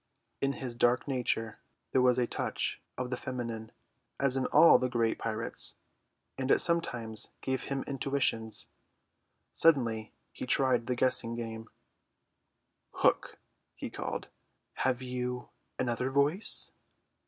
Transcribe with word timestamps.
In 0.41 0.53
his 0.53 0.73
dark 0.75 1.07
nature 1.07 1.59
there 1.91 2.01
was 2.01 2.17
a 2.17 2.25
touch 2.25 2.81
of 2.97 3.11
the 3.11 3.17
feminine, 3.17 3.71
as 4.19 4.35
in 4.35 4.47
all 4.47 4.79
the 4.79 4.89
great 4.89 5.19
pirates, 5.19 5.75
and 6.39 6.49
it 6.49 6.57
sometimes 6.57 7.33
gave 7.41 7.65
him 7.65 7.83
intuitions. 7.85 8.65
Suddenly 9.53 10.11
he 10.31 10.47
tried 10.47 10.87
the 10.87 10.95
guessing 10.95 11.35
game. 11.35 11.69
"Hook," 12.93 13.37
he 13.75 13.91
called, 13.91 14.29
"have 14.77 15.03
you 15.03 15.49
another 15.77 16.09
voice?" 16.09 16.71